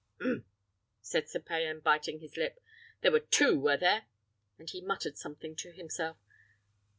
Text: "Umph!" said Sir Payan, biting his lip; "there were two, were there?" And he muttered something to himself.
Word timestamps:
"Umph!" 0.19 0.45
said 1.03 1.29
Sir 1.29 1.39
Payan, 1.39 1.79
biting 1.81 2.21
his 2.21 2.35
lip; 2.35 2.59
"there 3.01 3.11
were 3.11 3.19
two, 3.19 3.59
were 3.59 3.77
there?" 3.77 4.05
And 4.57 4.67
he 4.67 4.81
muttered 4.81 5.15
something 5.19 5.55
to 5.57 5.71
himself. 5.73 6.17